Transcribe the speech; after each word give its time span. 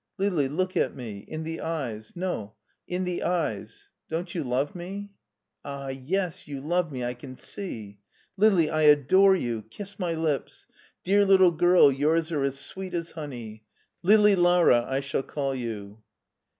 Lili! 0.17 0.47
look 0.47 0.75
at 0.75 0.95
me. 0.95 1.19
In 1.27 1.43
the 1.43 1.61
eyes— 1.61 2.13
^no, 2.15 2.53
in 2.87 3.03
the 3.03 3.21
eyes. 3.21 3.87
Don't 4.09 4.33
you 4.33 4.43
love 4.43 4.73
me? 4.73 5.11
Ah, 5.63 5.89
yes, 5.89 6.47
you 6.47 6.59
love 6.59 6.91
me, 6.91 7.05
I 7.05 7.13
can 7.13 7.35
see. 7.35 7.99
Lili, 8.35 8.67
I 8.67 8.81
adore 8.81 9.35
you! 9.35 9.61
Kiss 9.69 9.99
my 9.99 10.13
lips 10.15 10.65
f 10.67 10.75
Dear 11.03 11.23
little 11.23 11.51
girl, 11.51 11.91
yours 11.91 12.31
are 12.31 12.43
as 12.43 12.57
sweet 12.57 12.95
as 12.95 13.11
honey.' 13.11 13.63
Lili 14.01 14.35
Lara' 14.35 14.87
I 14.89 15.01
shall 15.01 15.21
call 15.21 15.53
you. 15.53 15.99